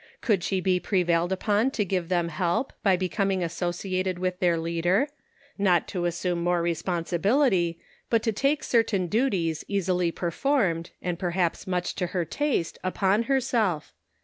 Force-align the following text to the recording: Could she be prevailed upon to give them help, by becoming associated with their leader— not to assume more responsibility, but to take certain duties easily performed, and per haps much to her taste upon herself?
Could 0.19 0.43
she 0.43 0.61
be 0.61 0.79
prevailed 0.79 1.31
upon 1.31 1.69
to 1.77 1.85
give 1.85 2.09
them 2.09 2.29
help, 2.29 2.73
by 2.81 2.95
becoming 2.97 3.43
associated 3.43 4.17
with 4.17 4.39
their 4.39 4.57
leader— 4.57 5.07
not 5.59 5.87
to 5.89 6.05
assume 6.05 6.43
more 6.43 6.59
responsibility, 6.63 7.79
but 8.09 8.23
to 8.23 8.31
take 8.31 8.63
certain 8.63 9.05
duties 9.05 9.63
easily 9.67 10.11
performed, 10.11 10.89
and 11.03 11.19
per 11.19 11.33
haps 11.37 11.67
much 11.67 11.93
to 11.97 12.07
her 12.17 12.25
taste 12.25 12.79
upon 12.83 13.25
herself? 13.29 13.93